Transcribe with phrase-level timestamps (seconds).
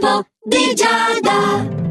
[0.00, 1.87] L'oroscopo di Giada.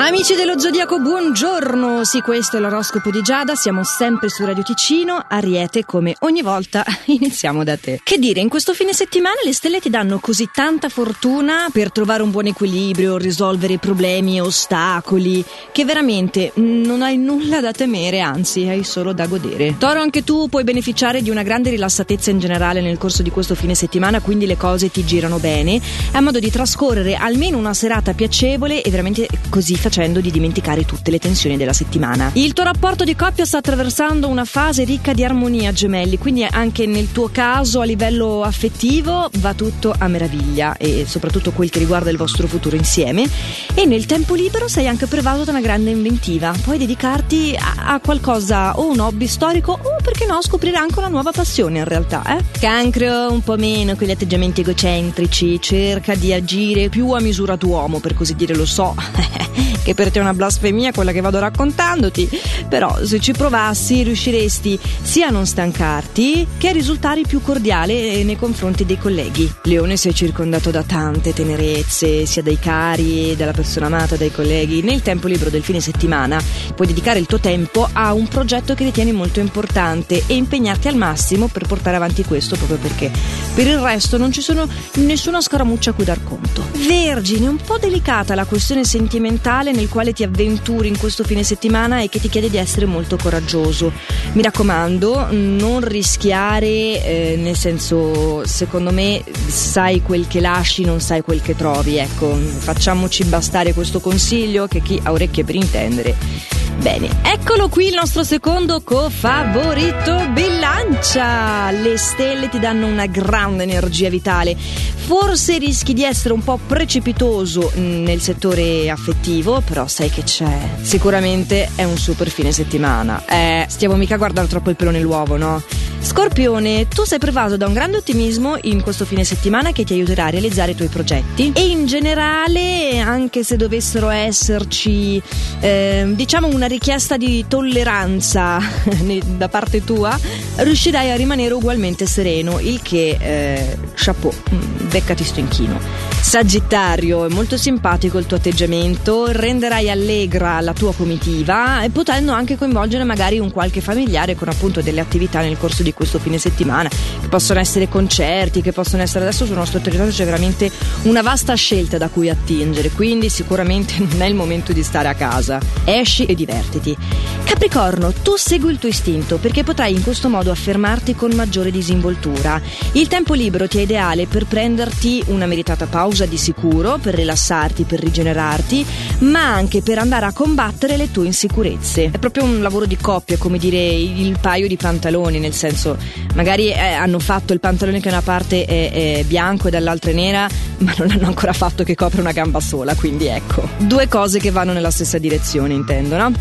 [0.00, 2.04] Amici dello Zodiaco, buongiorno!
[2.04, 6.82] Sì, questo è l'oroscopo di Giada, siamo sempre su Radio Ticino, Ariete, come ogni volta
[7.04, 8.00] iniziamo da te.
[8.02, 12.22] Che dire, in questo fine settimana le stelle ti danno così tanta fortuna per trovare
[12.22, 18.66] un buon equilibrio, risolvere problemi e ostacoli, che veramente non hai nulla da temere, anzi
[18.68, 19.76] hai solo da godere.
[19.76, 23.54] Toro, anche tu puoi beneficiare di una grande rilassatezza in generale nel corso di questo
[23.54, 25.78] fine settimana, quindi le cose ti girano bene,
[26.12, 31.10] a modo di trascorrere almeno una serata piacevole e veramente così facendo di dimenticare tutte
[31.10, 32.30] le tensioni della settimana.
[32.34, 36.86] Il tuo rapporto di coppia sta attraversando una fase ricca di armonia, gemelli, quindi anche
[36.86, 42.08] nel tuo caso a livello affettivo va tutto a meraviglia e soprattutto quel che riguarda
[42.08, 43.28] il vostro futuro insieme.
[43.74, 46.54] E nel tempo libero sei anche prevaso da una grande inventiva.
[46.62, 51.08] Puoi dedicarti a, a qualcosa o un hobby storico o perché no scoprire anche una
[51.08, 52.44] nuova passione in realtà, eh?
[52.58, 58.14] Cancro un po' meno quegli atteggiamenti egocentrici, cerca di agire più a misura d'uomo, per
[58.14, 58.94] così dire, lo so.
[59.82, 62.28] che per te è una blasfemia quella che vado raccontandoti,
[62.68, 68.36] però se ci provassi riusciresti sia a non stancarti che a risultare più cordiale nei
[68.36, 69.50] confronti dei colleghi.
[69.64, 74.82] Leone sei circondato da tante tenerezze, sia dai cari, dalla persona amata, dai colleghi.
[74.82, 76.40] Nel tempo libero del fine settimana
[76.74, 80.96] puoi dedicare il tuo tempo a un progetto che ritieni molto importante e impegnarti al
[80.96, 83.10] massimo per portare avanti questo proprio perché
[83.54, 86.62] per il resto non ci sono nessuna scaramuccia a cui dar conto.
[86.86, 92.00] Vergine, un po' delicata la questione sentimentale nel quale ti avventuri in questo fine settimana
[92.00, 93.92] e che ti chiede di essere molto coraggioso.
[94.32, 101.22] Mi raccomando, non rischiare, eh, nel senso, secondo me, sai quel che lasci, non sai
[101.22, 101.96] quel che trovi.
[101.96, 107.94] Ecco, facciamoci bastare questo consiglio che chi ha orecchie per intendere Bene, eccolo qui il
[107.94, 111.70] nostro secondo co-favorito bilancia.
[111.72, 114.56] Le stelle ti danno una grande energia vitale.
[114.56, 120.58] Forse rischi di essere un po' precipitoso nel settore affettivo, però sai che c'è.
[120.80, 123.24] Sicuramente è un super fine settimana.
[123.26, 125.62] Eh, stiamo mica a guardare troppo il pelo nell'uovo, no?
[126.02, 130.26] Scorpione, tu sei pervaso da un grande ottimismo in questo fine settimana che ti aiuterà
[130.26, 135.22] a realizzare i tuoi progetti e in generale, anche se dovessero esserci,
[135.60, 138.58] eh, diciamo, una richiesta di tolleranza
[139.36, 140.18] da parte tua,
[140.56, 145.78] riuscirai a rimanere ugualmente sereno, il che, eh, chapeau, mm, beccati sto inchino.
[146.22, 152.56] Sagittario, è molto simpatico il tuo atteggiamento, renderai allegra la tua comitiva e potendo anche
[152.56, 156.88] coinvolgere magari un qualche familiare con appunto delle attività nel corso di questo fine settimana,
[156.88, 160.70] che possono essere concerti, che possono essere adesso sul nostro territorio c'è veramente
[161.02, 165.14] una vasta scelta da cui attingere, quindi sicuramente non è il momento di stare a
[165.14, 165.58] casa.
[165.84, 166.96] Esci e divertiti.
[167.42, 172.60] Capricorno, tu segui il tuo istinto perché potrai in questo modo affermarti con maggiore disinvoltura.
[172.92, 177.84] Il tempo libero ti è ideale per prenderti una meritata pausa di sicuro, per rilassarti,
[177.84, 178.84] per rigenerarti,
[179.20, 182.10] ma anche per andare a combattere le tue insicurezze.
[182.12, 185.96] È proprio un lavoro di coppia, come dire il paio di pantaloni, nel senso,
[186.34, 190.14] magari eh, hanno fatto il pantalone che una parte è, è bianco e dall'altra è
[190.14, 190.48] nera,
[190.78, 193.68] ma non hanno ancora fatto che copre una gamba sola, quindi ecco.
[193.78, 196.32] Due cose che vanno nella stessa direzione, intendo, no?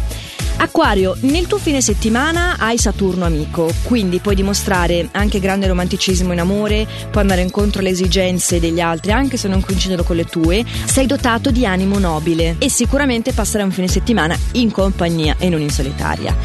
[0.62, 6.40] Acquario, nel tuo fine settimana hai Saturno amico, quindi puoi dimostrare anche grande romanticismo in
[6.42, 10.66] amore, puoi andare incontro alle esigenze degli altri anche se non coincidono con le tue,
[10.84, 15.62] sei dotato di animo nobile e sicuramente passerai un fine settimana in compagnia e non
[15.62, 16.36] in solitaria.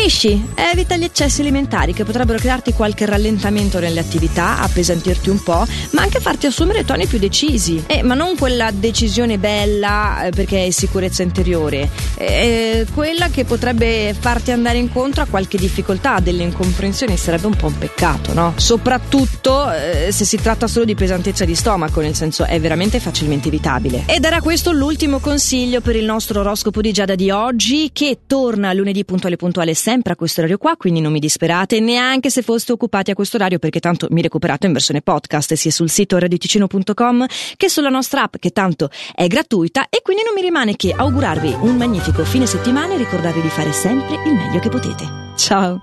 [0.00, 5.66] Pesci, evita gli eccessi alimentari che potrebbero crearti qualche rallentamento nelle attività, appesantirti un po',
[5.90, 7.82] ma anche farti assumere toni più decisi.
[7.84, 14.14] Eh, ma non quella decisione bella eh, perché è sicurezza interiore, eh, quella che potrebbe
[14.16, 18.54] farti andare incontro a qualche difficoltà, delle incomprensioni, sarebbe un po' un peccato, no?
[18.56, 23.48] Soprattutto eh, se si tratta solo di pesantezza di stomaco, nel senso è veramente facilmente
[23.48, 24.04] evitabile.
[24.06, 28.72] Ed era questo l'ultimo consiglio per il nostro oroscopo di Giada di oggi, che torna
[28.72, 32.72] lunedì puntuale puntuale sempre a questo orario qua, quindi non mi disperate neanche se foste
[32.72, 37.24] occupati a questo orario perché tanto mi recuperate in versione podcast sia sul sito radioticino.com
[37.56, 41.56] che sulla nostra app che tanto è gratuita e quindi non mi rimane che augurarvi
[41.60, 45.06] un magnifico fine settimana e ricordarvi di fare sempre il meglio che potete.
[45.36, 45.80] Ciao!